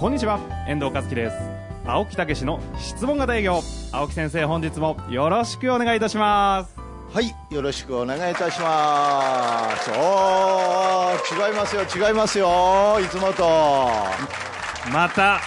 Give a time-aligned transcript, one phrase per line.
[0.00, 1.36] こんにちは遠藤和樹です。
[1.84, 3.60] 青木武の質問型営業。
[3.92, 6.74] 青木先生本日もよろしくお願いいたします。
[7.12, 9.90] はい、よろしくお願いいたします。
[9.90, 13.90] おー、違いますよ、違いますよ、いつもと。
[14.90, 15.38] また。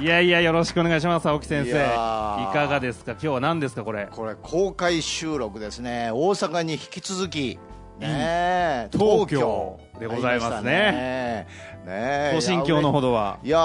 [0.00, 1.72] いやいやよろしくお願いします青木先生。
[1.72, 3.12] いかがですか？
[3.12, 4.08] 今日は何ですかこれ？
[4.10, 6.10] これ、公開収録ですね。
[6.14, 7.58] 大阪に引き続き、
[7.98, 10.70] ねえ、東京でございますね。
[10.70, 11.46] ね。
[11.84, 12.30] ね。
[12.30, 13.38] えご心境のほどは。
[13.42, 13.58] いや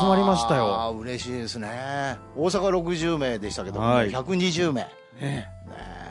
[0.00, 0.96] 集まりましたよ。
[0.98, 2.16] 嬉しいですね。
[2.36, 4.10] 大阪60名でしたけども、はい。
[4.10, 4.86] 120名。
[5.20, 5.48] ね。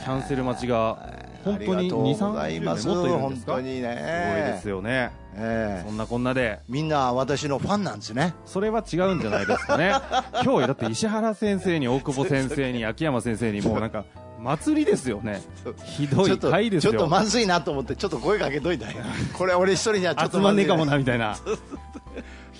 [0.03, 1.13] キャンセル待ちが
[1.45, 2.89] 本当にありがとうござい2、ます。
[2.89, 3.53] 30名もっといるんですか？
[3.53, 3.81] 本当にね。
[3.81, 5.11] すごいですよね。
[5.35, 5.87] ええ。
[5.87, 6.59] そんなこんなで。
[6.67, 8.33] みんな私のファンなんですね。
[8.45, 9.93] それは違うんじゃないですかね。
[10.43, 14.03] 今日だって石原先生に大久保先生に秋山先生にもうなんか
[14.43, 15.41] 祭りですよね。
[15.85, 16.25] ひどい。
[16.25, 16.91] ちょっと回ですよ。
[16.91, 21.35] ちょっとまずいなと思ってちょっと声かけといたんや これ俺一人にはちょっと集まんねえかもななみたいな。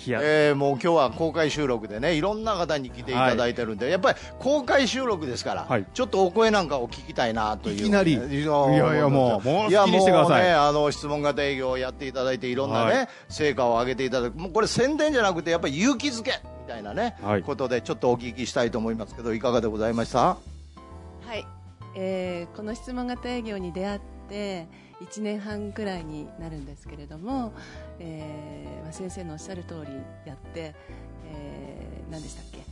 [0.06, 5.86] えーもう今日は公開収録でねいろんな方に来ていただいてるんで、やっぱり公開収録ですから、はい。
[5.94, 7.76] ちょっとお声なんかを聞きたいなという。
[7.76, 8.12] いきなり。
[8.12, 8.38] いやい
[8.98, 9.72] やもうもうい。
[9.72, 13.08] やもうねあの質問型営業をやっていただいていろんなね、はい。
[13.30, 14.36] 成果を上げていただく。
[14.36, 16.32] もうこれ宣伝じゃなくてやっぱり勇気づけ
[16.66, 17.42] みたいなね、はい。
[17.42, 20.18] ことでちょっとお聞きしたいと思いますけどいかがでございました？
[20.20, 20.36] は
[21.34, 21.46] い、
[21.94, 24.68] えーこの質問型営業に出会って
[25.00, 27.52] 1年半くらいになるんですけれども、
[27.98, 29.92] えーまあ、先生のおっしゃる通り
[30.24, 30.74] やって、
[31.26, 32.62] えー何でしたっけ、え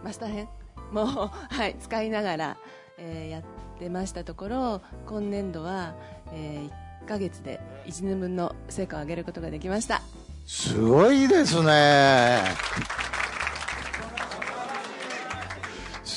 [0.00, 0.48] ーマスター編
[0.92, 2.56] も、 はい、使いながら、
[2.98, 3.42] えーやっ
[3.78, 5.94] てましたところ今年度は、
[6.32, 6.68] え
[7.04, 10.00] 1ヶ月で1年分の成果を上げることができました
[10.46, 12.42] すごいですね。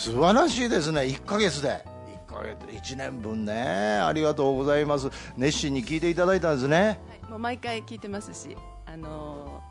[0.08, 1.02] 素晴らしいですね。
[1.02, 1.84] 1ヶ月で。
[2.30, 3.54] 1ヶ月、1年分ね。
[3.54, 5.10] ありがとうございます。
[5.36, 6.98] 熱心に聞いていただいたんですね。
[7.22, 9.62] はい、もう毎回聞いてますし、あの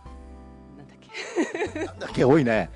[0.74, 0.98] ーなんだっ
[1.72, 2.68] けなんだっけ、多いね。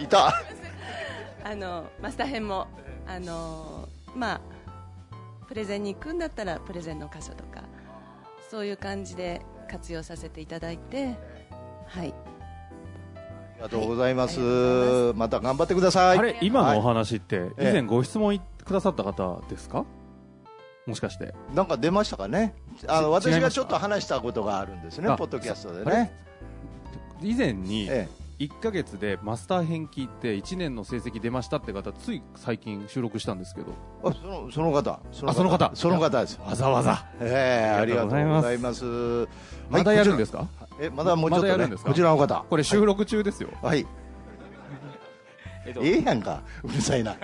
[0.00, 0.34] いた。
[1.44, 2.66] あのマスター編も
[3.06, 4.40] あのまあ
[5.46, 7.62] プレゼンに行くんだったらプレゼンの箇所とか
[8.50, 11.16] そういう感じで活用させていただいて
[11.86, 12.12] はい
[13.62, 15.12] ありがとうございます。
[15.16, 16.18] また頑張ってください。
[16.18, 19.84] あれ今のお話って以ええ前ご質問くださった方ですか？
[20.86, 22.54] もしかしてなんか出ましたかね？
[22.88, 25.08] あの、私がちょっと話したことがあるんですね。
[25.08, 26.10] あポッドキャストでね。
[27.22, 33.72] 以前にえ1ヶ月でマスター編聞いて1年の成績出ましたって方つい最近収録したんですけど
[34.04, 34.08] え。
[34.08, 34.98] あ、その、その方。
[35.12, 36.40] そあその方その方です。
[36.42, 39.28] わざわざええありがとうございます。
[39.68, 40.46] まだやるんですすか？
[40.80, 41.90] え、まだもうちょっと、ね、まだやるんですか？
[41.90, 42.44] こちらの方。
[42.48, 43.86] これ収録中ですよはい。
[45.66, 46.42] えっとええやんか。
[46.62, 47.16] うるさいな。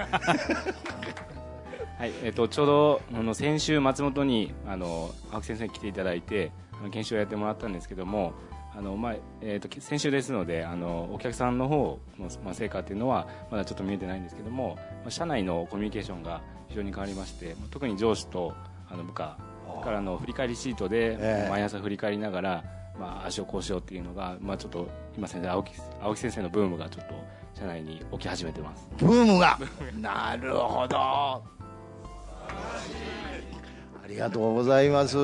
[1.99, 8.35] はいえっと、ちょうどあの先週、松本にあの青木先生に来ていただいてあの研修をやってもらったんですけども
[8.77, 18.53] あの、まあえっと先週ですのであのお客さんの方の、まあ、成果というのはまだちょっと見えてないんですけども、まあ、社内のコミュニケーションが非常に変わりましてまあ特に上司と
[18.91, 19.39] あの部下
[19.83, 22.65] からの振り返りシートで、ええ毎朝振り返りながら、
[22.99, 27.15] まあ、足をこうしようっていうのが、まあ、ちょっと今先生青木青木先生のブームがちょっと
[27.55, 28.89] 社内に起き始めてます。
[28.99, 29.59] ブームが。
[30.01, 31.43] なるほど。
[34.07, 35.17] ありがとうございます。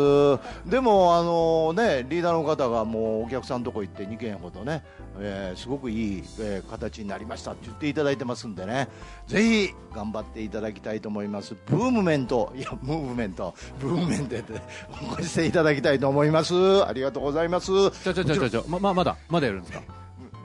[0.67, 4.83] でも、あのね、リーダーの方がもうお客さんのとこ行って2件ほどね、
[5.21, 8.89] えーすごくいい、えー形になりましたって言っていただいてますんでね、
[9.29, 11.55] ぜひ頑張っていただきたいと思います。
[11.67, 16.85] ブームメント、いや、ムーブメント、ブームメントで起こしていただきたいと思います。
[16.85, 17.67] ありがとうございます。
[17.69, 19.83] ちょちょちょちょまままだまだやるんですか？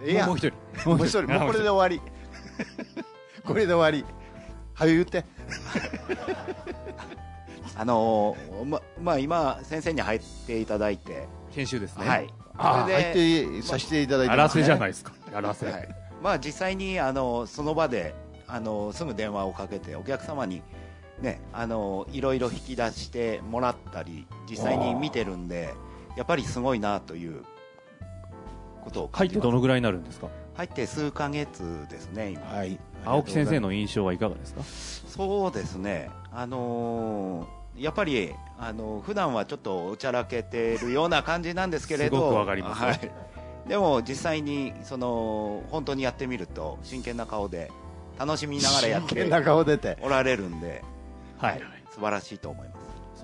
[0.05, 0.47] ええもう一
[0.83, 1.99] 人もう一人、 もうこれで終わり。
[3.43, 4.05] これで終わり。
[4.75, 5.25] はよ言って。
[7.77, 12.07] あのーままあ、今、先生に入っていただいて、研修ですね。
[12.07, 14.63] はい、あそれ入でってさせていただいてやらますね。
[14.63, 15.13] せじゃないですか。
[15.31, 15.95] やらせ、はい。
[16.23, 18.15] まあ、実際にあのその場で
[18.47, 20.63] あのすぐ電話をかけてお客様に、
[21.21, 25.75] ね、あのいろいろ引き出してもらったり実際に見てるんで
[26.15, 27.43] やっぱりすごいなという
[28.83, 29.39] ことを感じます。
[29.39, 30.27] 入ってどのぐらいになるんですか？
[30.55, 32.41] 入って数ヶ月ですね今。
[32.47, 32.79] はい。
[33.05, 34.63] 青木先生の印象はいかがですか？
[34.63, 42.17] そうですね、あのーやっぱりあの普段はちょっとおちゃらけてるような感じなんですけれど。
[42.17, 43.11] すごくわかりますよはい、
[43.67, 47.71] でも実際にその本当にやってみると真剣な顔で
[48.17, 50.83] 楽しみながらやっておられるんで。
[51.37, 51.61] はい。
[51.97, 52.76] 素晴らしいと思います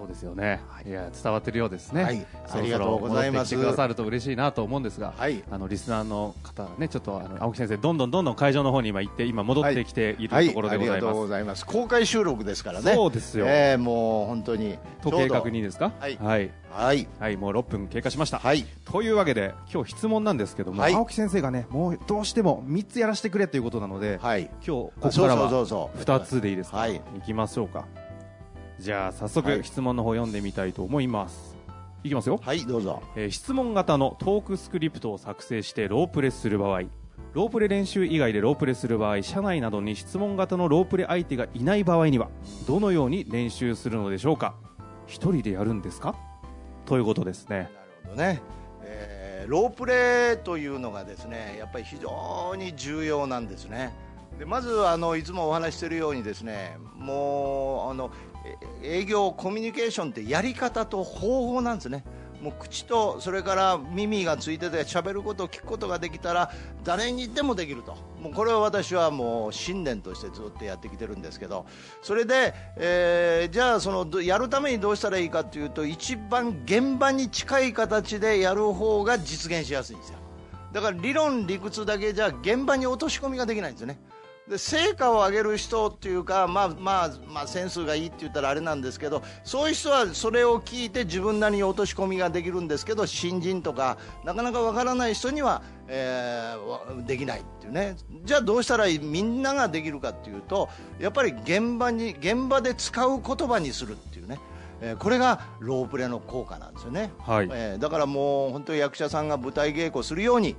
[0.04, 0.60] そうですよね。
[0.86, 0.90] い。
[0.90, 2.04] や、伝わってるようですね。
[2.04, 2.26] はい。
[2.48, 3.34] そろそろありがとうございます。
[3.34, 5.42] 戻ってきてくださると嬉しいなと思うんですが、はい。
[5.50, 11.20] あの、リスナーの方ね、ちょっと、あの、青木先生、どんどんどんどん会場の方に今行って、今戻ってきているはいところでございありがとうます。
[11.22, 11.66] ございます。
[11.66, 12.94] 公開収録ですからね。
[12.94, 13.46] そうですよ。
[13.48, 14.78] えーもう本当に。
[15.02, 15.92] 時計確認ですか？
[16.00, 16.18] はい。
[16.18, 16.48] はい。
[16.48, 17.08] どはい。
[17.20, 18.40] はい、もう6分経過しました。
[18.40, 18.66] はい。
[18.92, 20.94] というわけで、今日質問なんですけども、はい。
[20.96, 27.86] 青木先生がね、もうどうしても3つやらせてくれということなので、はい今日、ここからはそうそうそう2つでいいですかはい行きましょうか。
[28.84, 29.64] じゃあ、早は速、い。
[29.64, 31.56] 質問の方読んでみたいと思います。
[32.04, 32.38] いきますよ。
[32.44, 33.02] はいどうぞ。
[33.16, 36.82] えー質問型のトークスクリプトを作成してロープレする場合。
[37.32, 42.28] ロープレ練習以外でロープレする場合社内などに質問型のロープレ相手がいない場合には
[42.68, 44.54] どのように練習するのでしょうか？
[45.08, 46.18] 一人でやるんですか？
[46.86, 47.56] ということですね。
[47.58, 47.70] なる
[48.04, 48.42] ほどね、
[48.84, 53.94] えーロープレーというのがですねやっぱり非常に重要なんですね
[54.40, 58.12] でまずあのいつもお話しているようにですねもうあの
[58.84, 62.04] 営業コミュニケーションってやり方と方法なんですね。
[62.42, 66.52] もう口とそれから耳がついてて喋ることを聞くことができたら
[66.84, 67.96] 誰にでもできると。
[68.22, 71.66] もうこれは私はもう信念としてずっとやってきてるんですけど。
[72.02, 80.18] それで、えーじゃあそのやるためにどうしたらいいかというと一番現場に近い形でやる方が実現しやすいんですよ。
[80.74, 84.02] だから理論理屈だけじゃ現場に落とし込みができないんですよね。
[84.48, 97.96] で成果を上げる人っていうか、まあまあまあ、センスがいいって言ったらあれなんですけどそういう人はそれを聞いて自分なりに落とし込みができるんですけど新人とかなかなかわからない人には、えーわできないっていうね。
[98.26, 100.70] じゃあどうしたらいいみんなができるかっていうと
[101.00, 104.40] やっぱり現場に現場で使う言葉にするっていうね。
[104.82, 107.50] えーこれがロープレの効果なんですよね、はい。
[107.50, 110.58] えーだからもう本当に役者さんが舞台稽古するように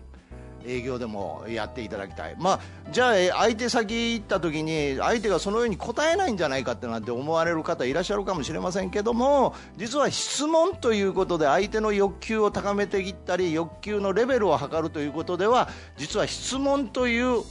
[0.66, 17.43] 営業でもやっていただきたい、まあ、じゃあえー相手先行った時に相手がそのように答えないんじゃないかってなんて思われる方いらっしゃるかもしれませんけども実は質問ということで相手の欲求を高めていったり欲求のレベルを測るということでは実は質問という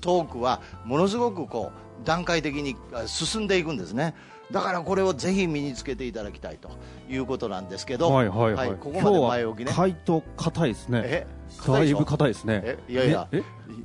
[0.00, 4.14] トークはものすごくこう段階的にあ進んでいくんですね。
[4.50, 6.70] だからこれをぜひ身につけていただきたいと
[7.10, 9.72] いうことなんですけど、はいはいはい、ここまで前置きね。
[9.74, 11.02] 回答硬いですね。
[11.04, 11.26] え？
[11.66, 12.60] だいぶ硬いですね。
[12.64, 13.42] えいやいやえ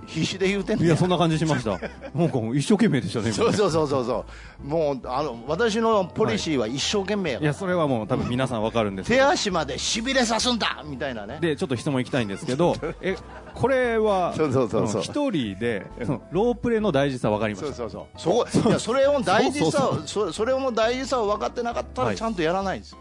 [0.08, 1.72] 必死で言うてんねえいやそんな感じしました。
[1.72, 3.36] なんか一生懸命でしたね今。
[3.36, 4.06] そうそうそうそう。
[4.06, 4.26] そ
[4.64, 11.40] うもうあの私のポリシーは一生懸命やから、いやそれはもう多分皆さんわかるんですけ手ど足までしびれさすんだみたいなね。
[11.42, 13.16] でちょっと質問いきたいんですけど え
[13.54, 14.96] これはそうそうそうそう。
[14.96, 15.86] の一人で
[16.32, 17.74] ロープレの大事さ分かりました？
[17.74, 18.50] そうそうそう。
[18.50, 22.12] そこいやそれを大事さそそそれを大事さを分かってなかったはい。
[22.14, 22.96] らちゃんとやらないんです、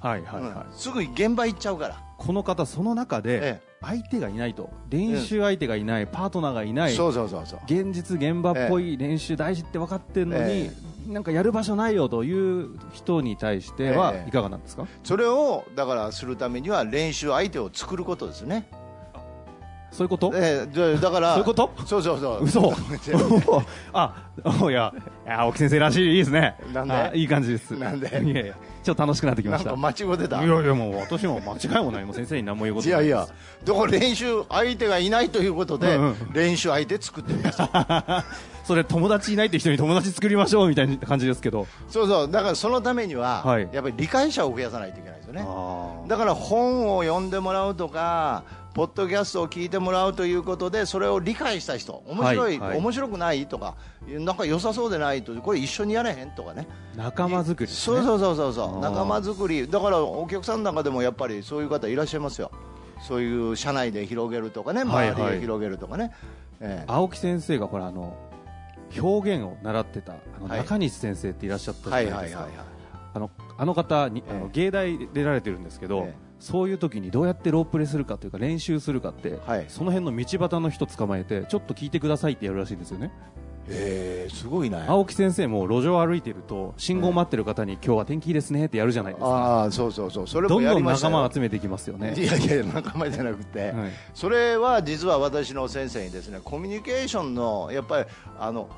[0.00, 0.78] はいはいはい、うん。
[0.78, 1.96] すぐ現場行っちゃうから。
[2.18, 4.70] この方その中でえ相手がいないと。
[4.88, 6.06] 練習相手がいない。
[6.06, 6.94] パートナーがいない。
[6.94, 7.60] そうそうそうそう。
[7.66, 10.72] 現実現場っぽい練習大事って分かってるのに、え。
[11.08, 14.28] なんかやる場所ないよという人に対してはええ。
[14.28, 18.68] いかがなんですか、それをだからするためには練習相手を作ることですね、
[19.90, 21.70] そういうこと、ええでだからそういうこと？
[21.86, 22.44] そうそうそう。
[22.44, 22.72] 嘘。
[23.92, 24.14] あ
[24.44, 24.92] いや
[25.26, 26.56] いや青木先生らしいいいですね。
[26.72, 26.94] なんで？
[26.94, 27.70] あいい感じです。
[27.76, 28.06] なんで？
[28.08, 29.70] いやいやちょっと楽しくなってきました。
[29.70, 30.44] なんか間違ってた？
[30.44, 32.04] いやいやもう私も間違いもない。
[32.04, 33.26] もう先生に何も言うことないいやいや
[33.64, 36.32] だから練習相手がいないということで、うんうん。
[36.32, 38.24] 練習相手作ってみました。
[38.64, 41.66] それ友達いないって人に友達作りましょうみたいな感じですけど。
[41.88, 42.30] そうそう。
[42.30, 43.68] だからそのためには、はい。
[43.72, 45.42] やっぱり理解者を増やさないといけないですよね。
[45.46, 48.42] あだから本を読んでもらうとか
[48.78, 52.78] ポッドキャストを聞いてもらうということでそれを理解した人面白い、はいはい。
[52.78, 53.74] 面白くないとか
[54.06, 56.68] なんか良さそうでないとこれ一緒にやれへんとかね。
[56.94, 57.76] 仲間作りね。
[57.76, 58.78] そうそうそうそうそう。
[58.78, 59.68] 仲間作り。
[59.68, 62.52] だからお客さんの中でもやっぱりそういう方いらっしゃいますよ。
[63.00, 66.12] そういう社内で広げるとかね周りで広げるとかね、
[66.60, 66.84] ええ。
[66.86, 68.16] 青木先生がほらあの
[68.96, 70.58] 表現を習ってたあのはい。
[70.58, 72.48] 中西先生っていらっしゃったじゃはないいですか
[73.14, 74.50] あのあの方に、あのええ。
[74.52, 79.64] 芸大出られてるんですけど、ええそういう時にどうやってロープレするかというか練習するかって、はい。
[79.68, 83.12] その辺の道端の人捕まえてちょっと聞いてくださいってやるらしいんですよね。
[83.70, 84.82] ええすごいね。
[84.86, 89.28] 青木先生も路上歩いてると信号待ってる方に、今日は天気いいですねってやるじゃないですか。
[89.28, 90.26] ああそうそうそう。
[90.26, 92.14] それもどんどん仲間を集めていきますよね。
[92.16, 93.90] いやいや仲間じゃなくて、はい。
[94.14, 98.70] それは実は私の先生にですねコミュニケーションのやっぱりあの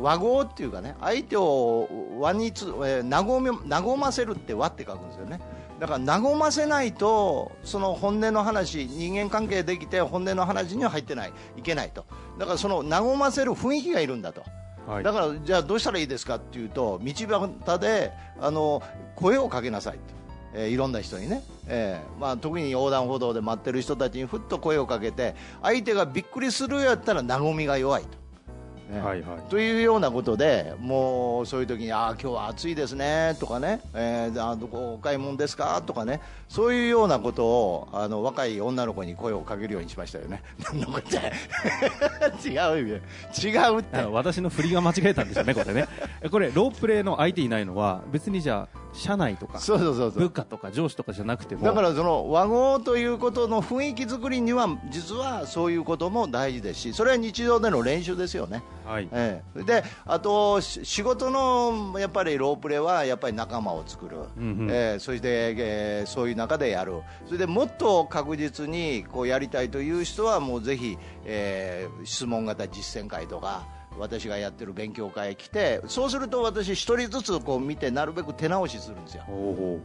[0.00, 1.88] 和合っていうかね相手を
[2.18, 5.40] 和につ、えー、和め和ませるって和って書くんですよね
[5.82, 11.32] だから和ませないとその本音の話人間関係できて本音の話には入ってない。
[11.56, 12.04] いけないと。
[12.38, 14.44] だからその和ませる雰囲気がいるんだと。
[14.86, 15.02] はい。
[15.02, 17.12] だからじゃあどうしたらいいですかっていうと道
[17.66, 18.80] 端であの
[19.16, 19.98] 声をかけなさいと、
[20.54, 28.21] えーいろんな人にね、えーまあ、特に横断歩道で待ってる人たちにふっと声をかけて相手がびっくりするやったら和みが弱いと。
[28.92, 40.42] えーはいはいというようなことでもうそういう時に「ああ今日は暑いですね」とかね「えー、あどこお買い物ですか?」とかねそういうようなことをあの若い女の子に声をかけるようにしましたよね。
[42.44, 42.98] 違うよ
[43.42, 45.86] 違うって私の振りが間違えたんですよね、これね。
[46.20, 58.62] えこれ、ロープレイの相手いないのは、別にじゃあ、社内とか、そうそうそう部下とか上司とかじゃなくても、だからその和合ということの雰囲気作りには実はそういうことも大事ですしそれは日常での練習ですよね。
[58.84, 64.68] はい、ええ、であとし仕事のやっぱりロープレはやっぱり仲間を作る、うんうん。
[64.70, 64.98] ええ。
[64.98, 66.94] そして、ええそういう中でやる。
[67.26, 73.66] それでもっと確実にこうやりたいという人はもうぜひ、ええ質問型実践会とか
[73.98, 79.24] 私がやってる勉強会へ来てそうすると私一人ずつこう見てなるべく手直しするんですよ。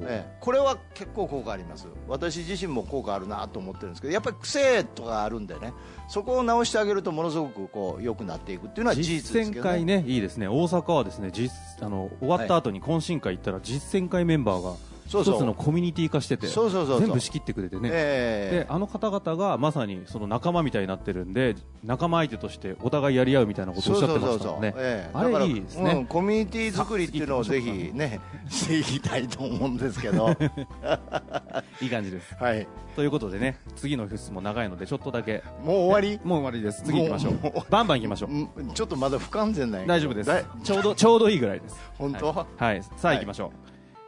[0.02, 0.38] ええ。
[0.40, 1.88] これは結構効果あります。
[2.08, 5.74] 私自身も効果あるなと思ってるんですけどやっぱり癖とかあるんでね
[6.08, 9.72] そこを直してあげるとものすごくこう良くなっていくっていうのは事実です実けどね。
[9.72, 17.90] 践会ね、いいですね、大阪はですね実あの終わった後に懇親会行ったら、実践会メンバーがそうそう一つのコミュニティ化してて、そうそうそう全部仕切ってくれてね。
[17.92, 18.56] ええ。
[18.60, 24.74] であの方々がまさにその仲間みたいになってるんで仲間相手としてお互いやり合うみたいなことをおっしゃってましたもんね。
[24.78, 25.18] ええ。
[25.18, 30.26] あれいいですね、うんコミュニティ作りっていうのをぜひねしていきたいと思うんですけど。
[30.26, 30.32] は
[31.82, 32.34] いいい感じです。
[32.34, 32.68] い。
[32.96, 35.44] ということでね次のフェスも長いのでちょっとだけ。
[35.64, 36.20] もう終わり？
[36.24, 36.84] もう終わりです。
[36.84, 37.60] 次行きましょもう。
[37.60, 38.32] うバンバン行きましょう。
[38.32, 38.34] う
[38.64, 40.46] んちょっとまだ不完全な大丈夫です。
[40.64, 41.76] ちょうどちょうどいいぐらいです。
[41.98, 42.34] 本当？
[42.34, 42.84] はい、はい。
[42.98, 43.67] さあ行きましょう、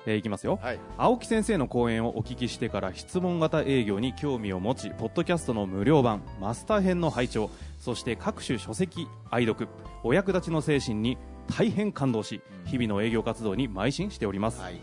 [0.09, 0.79] えー行きますよ、はい。
[0.97, 7.49] 青木先生の講演をお聞きしてから質問型営業に興味を持ちポッドキャストの無料版マスター編の拝聴
[7.79, 9.67] そして各種書籍愛読
[10.03, 11.17] お役立ちの精神に
[11.55, 14.79] 大変感動し日々の営業活動に邁進しております、はい。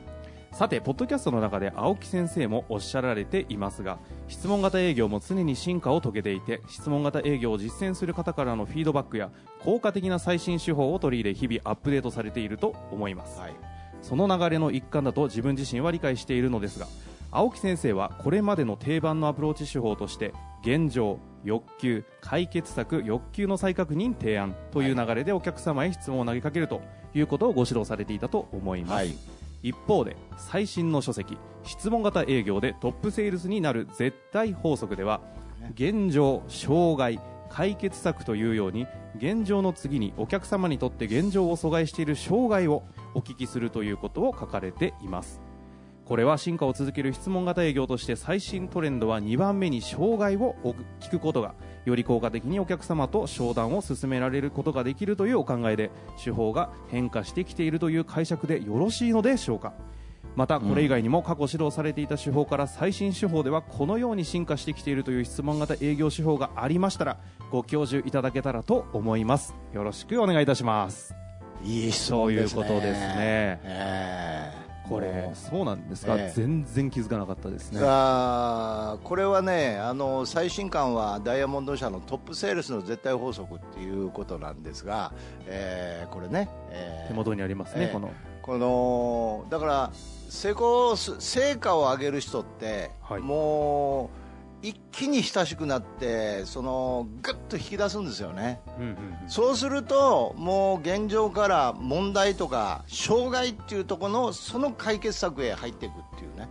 [0.53, 9.31] さてポッドキャストの中で青木先生もおっしゃられていますが質問型営業も常に進化を遂げていて質問型営業を実践する方からのフィードバックや
[9.61, 13.76] 効果的な最新手法を取り入れ日々アップデートされていると思います、はい
[14.07, 16.87] その流れの一環だと自分自身は理解しているのですが
[17.33, 20.33] 青木先生はこれまでの定番のアプローチ手法として
[20.63, 26.83] 現状欲求解決策欲求の再確認提案という流れでお客様へ質問を投げかけると
[27.15, 29.15] いうことをご指導されていたと思います、はい。
[29.65, 35.21] 一方で最新の書籍質問型営業でトップセールスになる絶対法則では
[35.75, 37.19] 現状障害
[37.51, 38.87] 解決策というように
[39.17, 42.83] 現状の次にお客様にとって現状を阻害している障害を
[43.15, 45.41] お聞きするということを書かれています
[46.05, 50.55] これは進化を続ける質問型営業として最新トレンドは2番目に障害を
[51.01, 55.91] 聞くことがより効果的にお客様と商談を進められることができるというお考えで
[56.23, 59.73] 手法が変化してきているという解釈でよろしいのでしょうか
[60.37, 67.17] またこれ以外にも過去指導されていた手法から最新手法ではこのように進化してきているという質問型営業手法がありましたら
[67.51, 69.55] ご教授いただけたらと思います。
[69.73, 71.15] よろしくお願いいたします。
[71.65, 72.63] いい質問ですね。
[72.63, 73.61] そういうことですね。
[73.65, 74.67] ええ。
[74.89, 77.81] これそうなんですか、ええ全然気づかなかったですね。
[77.81, 85.13] これはねあの最新刊はダイヤモンド社のトップセールスの絶対法則っていうことなんですが、
[85.47, 87.93] えーこれね、えー手元にありますね、ええ。
[87.93, 88.11] この
[88.47, 89.91] このだから
[90.29, 93.21] 成功す成果を上げる人って、はい。
[93.21, 94.27] もう
[94.67, 98.61] 一気に親しくなってそのグッと引き出すんですよね。
[99.29, 106.49] そうするともう現状から問題とか障害っていうところのその解決策へ入っていくっていうね。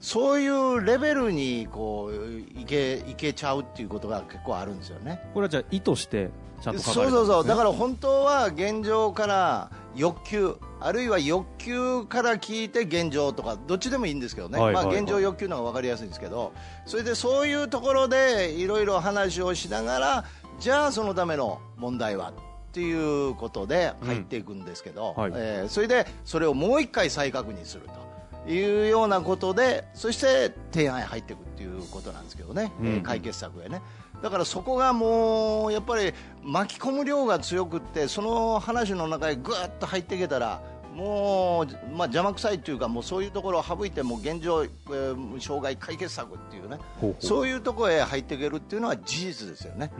[0.00, 5.20] そういうレベルにこういけいけちゃうっていうことが結構あるんですよね。
[5.34, 6.30] これはじゃあ意図して
[6.62, 7.46] ちゃんと書かそうそうそう。
[7.46, 14.86] だから本当は現状から欲求あるいは欲求から聞いて現状とかどっちでもいいんですけどね、まあ、はいはい。
[14.86, 16.52] はい現状欲求の方が分かりやすいんですけど
[16.86, 20.24] それでそういうところでいろいろ話をしながら
[20.60, 22.32] じゃあそのための問題はっ
[22.72, 25.32] ていうことで入っていくんですけど、うんはい。
[25.34, 28.08] えーそれでそれをもう一回再確認すると。
[28.46, 33.82] いうようなことでそして提案へ入っていくっていうことなんですけどね、えーうん解決策へね。
[34.22, 40.60] だからそこがもうやっぱり巻き込む量が強くってその話の中へぐっと入っていけたら
[40.98, 46.78] もう、まあ、邪魔くさいっていうかもうそういうところを省いてもう現状、えー障害解決策っていうね
[47.20, 49.92] そういうところへ入っていけるっていうのは事実ですよね。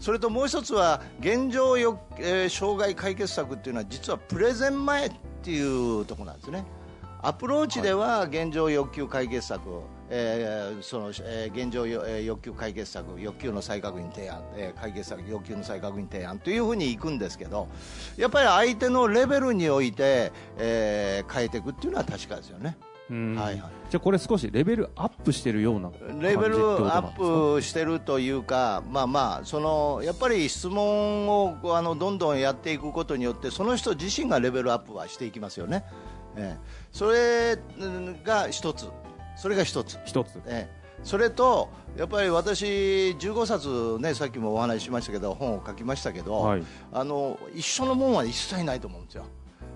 [0.00, 6.64] それともう一つは現状よ、えー障害解決策っていうのは実はプレゼン前っていうところなんですね。
[7.22, 9.60] アプローチでは現状欲求解決策、
[10.10, 17.68] えーその、えー現状よ、えー欲求解決策欲求の再確認提案、えー解決策欲求の再確認提案というふうにいくんですけど
[18.16, 22.76] やっぱり相手のレベルにおいて、えー変えていくっていうのは確かですよね。
[23.10, 23.34] うん。
[23.36, 23.72] はいはい。
[23.90, 35.84] じゃあこれ少しレベルアップしてるようなレベルアップしてるというか、まあまあ、そのやっぱり質問をあのどんどんやっていくことによって、その人自身がレベルアップはしていきますよね。
[36.36, 36.60] ええ、
[36.92, 38.88] それうんが一つ、
[39.36, 39.98] それが一つ。
[40.04, 42.64] 一つええ、それと、やっぱり私、
[43.18, 46.62] 15冊、ね、さっきもお話ししましたけど、本を書きましたけど、はい
[46.92, 49.24] あの一緒のもんは一切ないと思うんですよ。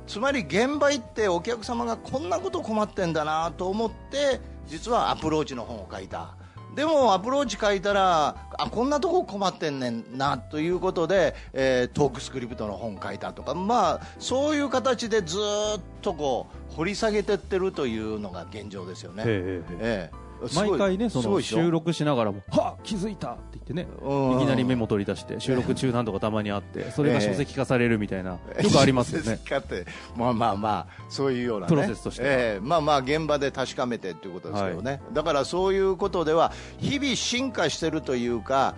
[0.06, 6.34] つまり現場行ってお客様がこんなこと困ってんだなと思って実はアプローチの本を書いた
[6.74, 19.24] でもアプローチ書いたらあこんなとこ困ってんねんなということで、えートークスクリプトの本書いたとかまあそういう形でずっとこう掘り下げてってるというのが現状ですよね。
[19.26, 20.10] へえ
[20.54, 24.40] 毎回ねその収録しながらも「はっ気づいた!」って言ってねうん。
[24.40, 28.38] いきなりメモ取り出して収録中なんとかたまにあって それが書籍化されるみたいなよ
[28.70, 29.24] くありますよね。
[29.24, 38.74] 書籍化ってまあまあまあそういうような、ね、プロセスとしてまあまあ現場で確かめてということですけどね、だからそういうことでは日々進化してるというか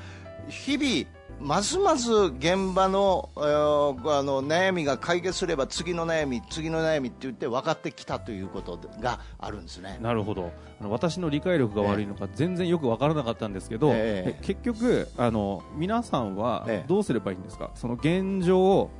[0.49, 9.99] 日々ますます現場の,、えーあの悩みが解決すれば次の悩み次の悩みって言って分かってきたということがあるんですね。
[10.03, 10.53] なるほど。
[10.81, 13.93] あの私の理解力が悪いのか全然よく分からなかったんですけど、え
[14.27, 14.37] え。
[14.39, 16.89] え結局あの皆さんはええ。
[16.89, 18.91] どうすればいいんですか、その現状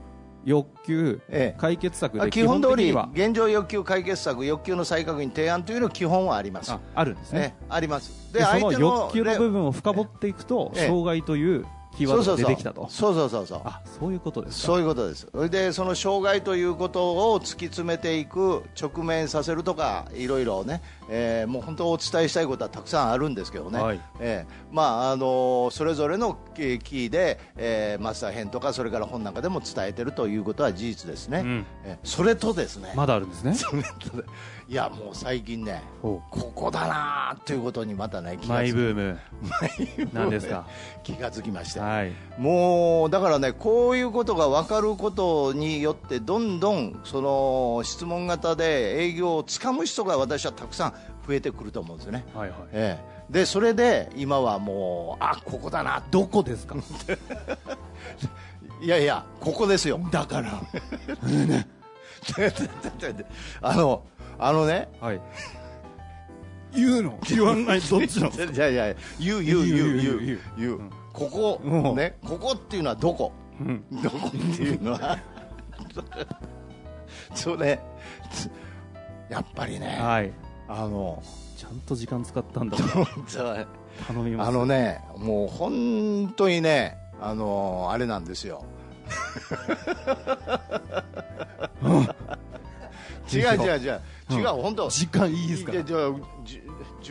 [0.45, 1.61] 欲求、ええ。
[1.61, 6.73] 解決策あで基本通り現状欲求解決策欲求の再確認提案というの基本はあります。
[6.73, 6.81] あ。
[6.95, 8.33] あるんですね、ね、あります。
[8.33, 10.87] でその欲求の部分を深掘っていくと、ええ。
[10.87, 11.67] 障害という
[11.97, 12.87] キーワードが出てきたと。
[12.89, 13.61] そうそうそうそう。
[13.65, 14.67] あそういうことですか。
[14.67, 15.27] そういうことです。
[15.31, 24.01] それでその障害ということを突き詰めていく直面させるとかいろいろね、えーもう本当お伝えしたいことはたくさんあるんですけどね、はい。
[24.21, 31.67] えーまああのーそれぞれのキーで、えーマスター編とかそれから本なんかでも伝えてるということは事実ですね、うん。
[31.85, 33.55] えーそれとですね、まだあるんですね？
[33.59, 34.23] それとね
[34.69, 39.19] いやもう最近ねほここだなーということにまたね気がマイつブーム。
[40.13, 40.65] なんですか？
[41.03, 42.13] 気がつきまして、はい。
[42.39, 50.95] もうだからねこういうことが分かることによってどんどんその質問型で営業をつかむ人が私はたくさん
[51.31, 52.59] 増えてくると思うんですよね、はいはい。
[52.73, 56.75] ええ、でそれで今はもうあここだなどこですか？
[58.83, 60.01] いやいやここですよ。
[60.11, 60.61] だから。
[63.63, 64.03] あの
[64.41, 65.21] あのねはい。
[66.75, 67.19] 言うの？
[67.29, 67.81] 言わない？
[67.81, 68.29] どっちの？
[68.53, 70.81] いやいや言う言う言う言う言う言う
[71.13, 71.95] ここうん。
[71.95, 73.31] ねここっていうのはどこ？
[73.61, 73.85] うん。
[74.03, 75.17] どこっていうのは？
[77.35, 77.79] それ
[79.29, 80.33] やっぱりねはい
[80.73, 81.23] あの。
[81.57, 82.79] ちゃんと時間使ったんだ
[83.29, 84.49] 頼みます。
[84.49, 88.65] あのねもう本当にねあのあれなんですよ。
[93.33, 94.01] 違う違う違う。
[94.31, 94.89] 違う本当。
[94.89, 95.73] 時間いいですか？
[95.73, 96.11] いやじゃあ
[96.45, 96.63] じ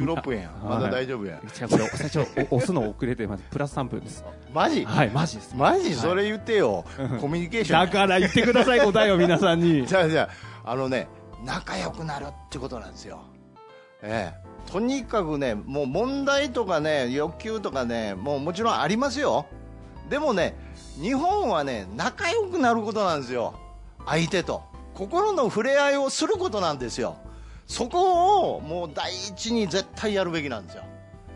[0.03, 0.49] 16分や。
[0.63, 1.39] まだ大丈夫や。
[1.61, 2.19] 違うこれ最初
[2.49, 3.43] お押すの遅れてます。
[3.51, 4.23] プラス3分です。
[4.53, 4.83] マジ？
[4.85, 5.55] はいマジです。
[5.55, 5.93] マジ？
[5.93, 6.83] それ言ってよ。
[7.21, 7.85] コミュニケーション。
[7.85, 9.85] だから言ってください答えを皆さんに。
[9.85, 10.27] じゃあじゃ
[10.63, 11.07] ああのね
[11.45, 13.19] 仲良くなるってことなんですよ
[14.01, 14.49] ええ。
[14.71, 19.47] とにかくねもう問題とかね欲求とかねもうもちろんありますよ。
[20.09, 20.55] でもね
[21.01, 23.55] 日本はね仲良くなることなんですよ。
[24.05, 24.63] 相手と。
[24.93, 27.17] 心の触れ合いをすることなんですよ。
[27.67, 30.83] そこをもう第一に絶対やるべきなんですよ。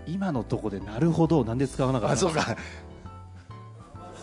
[0.05, 2.29] 今のとこでなるほどなんで使わなかったの？
[2.29, 2.57] あそうか。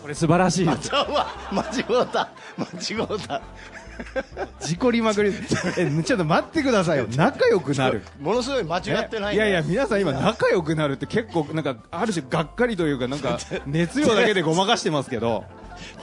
[0.03, 0.67] これ素晴らしい。
[0.67, 2.31] ですちゃうわ間違うた。
[2.59, 3.43] 間違うた
[4.61, 5.33] 事故りまくり。
[5.79, 7.07] えちょっと待ってくださいよ。
[7.17, 8.03] 仲良くなる。
[8.21, 15.45] ものすごい間違ってないいやいや皆さん今仲良くなるって結構なんかある種がっかりというかなんか 熱量だけでごまかしてますけど。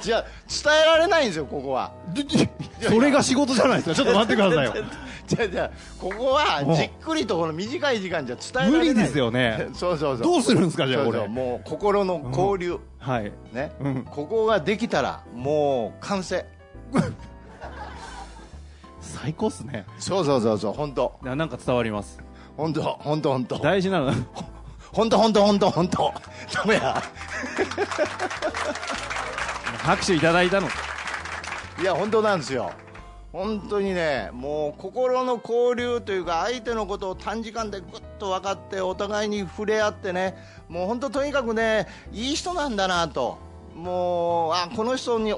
[0.01, 1.91] じゃあ伝えられないんですよここは。
[2.81, 3.95] それが仕事じゃないですか。
[3.95, 4.85] ちょっと待ってくださいよ。
[5.27, 8.79] じゃあじゃあここはじっくりとこの短い時間じゃ伝えられない。
[8.79, 9.67] 無理ですよね。
[9.75, 10.23] そうそうそう。
[10.23, 11.27] どうするんですかじゃあこれ。
[11.27, 13.31] もう心の交流、はい。
[13.51, 14.03] ね、うん。
[14.03, 16.45] ここができたらもう完成
[19.07, 19.85] 最高っすね。
[19.97, 21.17] そうそうそうそう本当。
[21.23, 22.19] ななんか伝わります。
[22.55, 23.59] 本当本当本当。
[23.59, 24.13] 大事なの。
[24.91, 26.13] 本当本当本当本当。
[26.53, 27.01] ダメや。
[29.79, 30.67] 拍手いただいたの。
[31.81, 32.71] いや本当なんですよ。
[33.31, 40.35] 本当にねもう心の交流というか相手のことを短時間でぐっと分かってお互いに触れ合ってね
[40.69, 43.37] もう本当とにかくねいい人なんだなと
[43.77, 45.29] もうあこの人に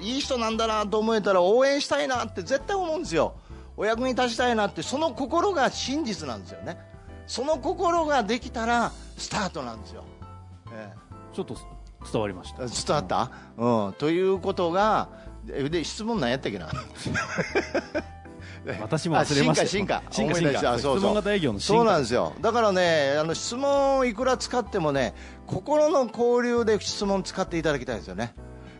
[0.00, 3.34] いい人なんだなと思えたら応援したいなって絶対思うんですよ。
[3.76, 6.78] お役に立ちたいなってその心が真実なんですよね。
[7.26, 10.04] その心ができたらスタートなんですよ、
[10.72, 10.92] え
[11.32, 11.56] ちょっと
[12.10, 12.64] 伝わりました。
[12.64, 15.08] え伝わった、うん、ということが
[15.48, 16.68] えで質問何やったっけな？
[18.80, 20.12] 私も忘れましたあ進化進化。
[20.12, 20.78] 進化思い出した。
[20.78, 20.98] そうそう。
[20.98, 21.78] 質問型営業の進化。
[21.80, 22.32] そうなんですよ。
[22.40, 25.14] だからねあの質問をいくら使ってもね
[25.46, 28.34] 心の交流で質問使っていただきたいですよね。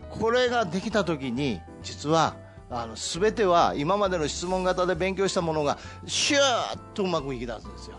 [0.09, 2.35] これができた時に実は
[2.69, 6.41] あの全ては今までの質問型で勉強したものがシュー
[6.75, 7.97] ッとうまくいき出すんですよ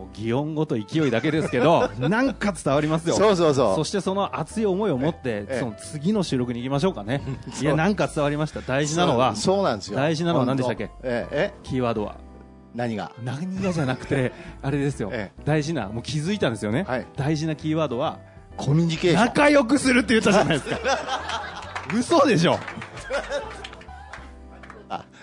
[0.00, 3.14] もう擬音語と勢いだけですけど なんか伝わりますよ。
[3.16, 3.74] そうそうそう。
[3.76, 5.58] そしてその熱い思いを持ってええ。
[5.60, 7.22] その次の収録に行きましょうかね。
[7.60, 8.60] いやなんか伝わりました。
[8.62, 9.96] 大事なのはそうそうなんですよ。
[9.96, 10.90] 大事なのは何でしたっけ？
[11.02, 12.16] ええキーワードは。
[12.74, 13.12] 何が？
[13.22, 14.32] 何がじゃなくて
[14.62, 15.10] あれですよ。
[15.12, 15.32] え。
[15.44, 16.84] 大事なもう気づいたんですよね。
[16.88, 17.06] はい。
[17.16, 18.18] 大事なキーワードは
[18.56, 19.24] コミュニケーション。
[19.26, 20.78] 仲良くするって言ったじゃないですか。
[21.94, 22.58] 嘘でしょ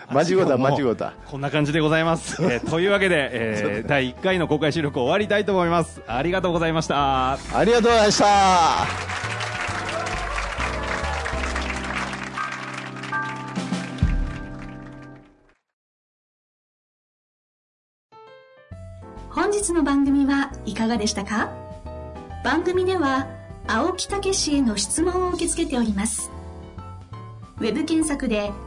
[0.11, 1.13] 間違うた間違うた。
[1.25, 6.01] こんな感じでございます、 えーというわけで、えー第1回の公開収録終わりたいと思います。
[6.07, 7.33] ありがとうございました。
[7.33, 8.27] ありがとうございました。
[19.29, 21.51] 本日の番組はいかがでしたか？
[22.43, 23.27] 番組では
[23.67, 26.31] 青木武氏への質問を受け付けております。
[27.59, 28.51] ウェブ検索で「